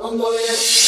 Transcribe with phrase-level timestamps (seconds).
[0.00, 0.87] I'm going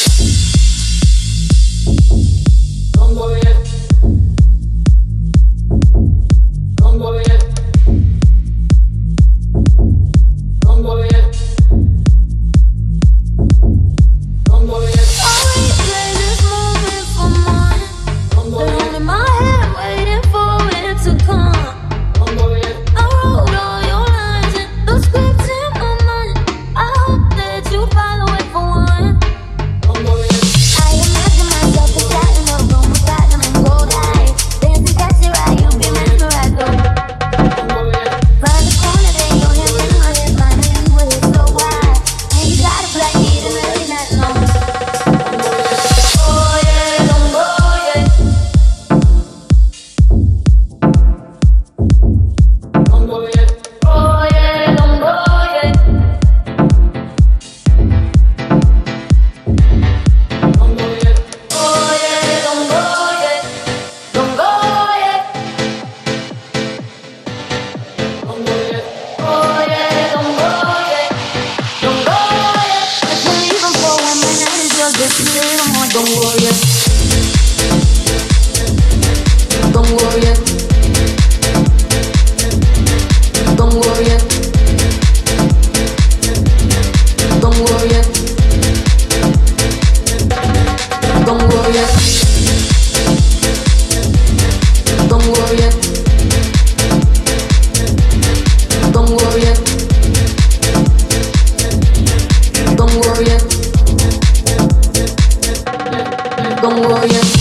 [106.61, 107.40] 跟我一起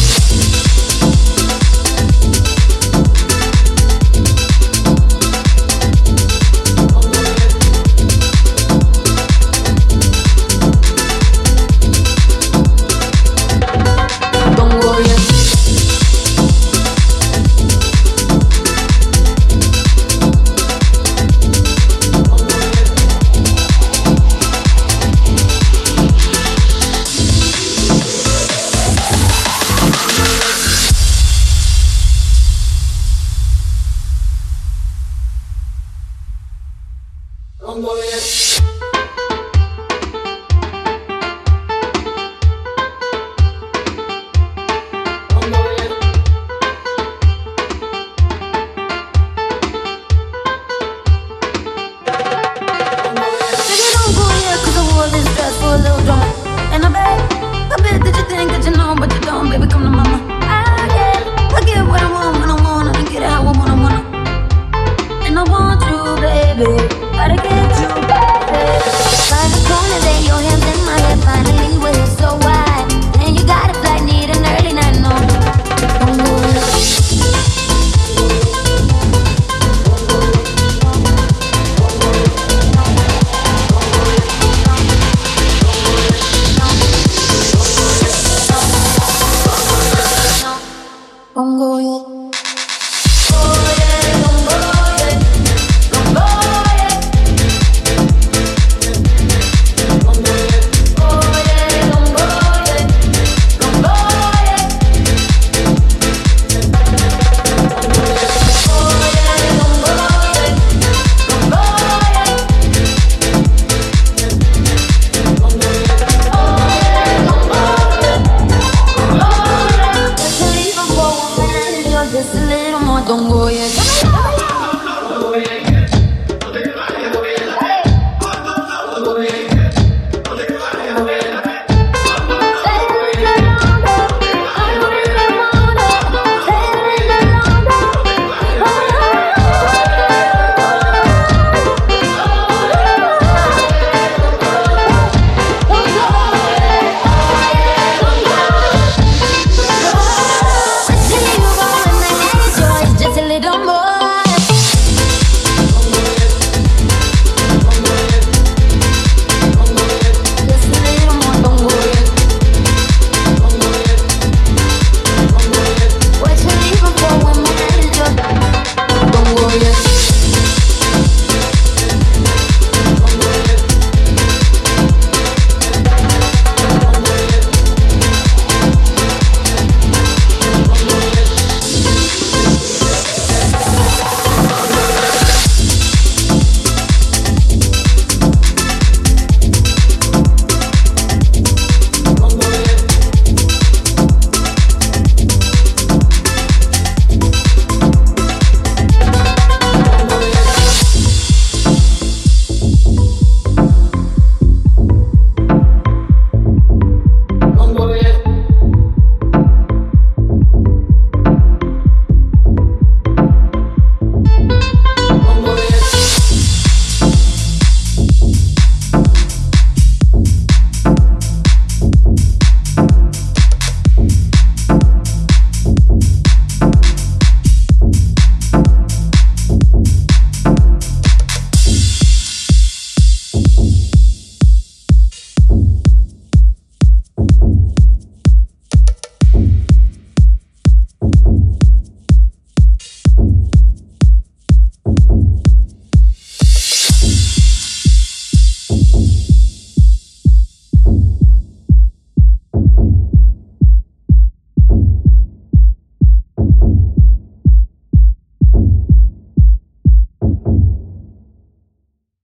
[37.71, 38.50] I'm going to...